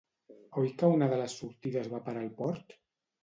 [0.59, 2.77] ¿Oi que una de les sortides va a parar al port?